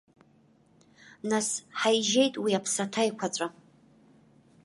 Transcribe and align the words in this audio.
Нас, 1.29 1.47
ҳаижьеит 1.79 2.35
уи 2.43 2.57
аԥсаҭа 2.59 3.01
еиқәаҵәа? 3.05 3.47